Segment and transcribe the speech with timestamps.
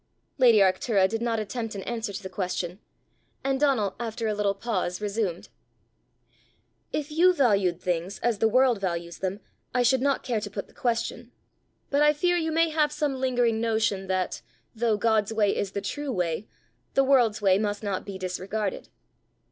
[0.39, 2.79] Lady Arctura did not attempt an answer to the question,
[3.43, 5.49] and Donal, after a little pause, resumed.
[6.91, 9.41] "If you valued things as the world values them,
[9.75, 11.31] I should not care to put the question;
[11.91, 14.41] but I fear you may have some lingering notion that,
[14.73, 16.47] though God's way is the true way,
[16.95, 18.89] the world's way must not be disregarded.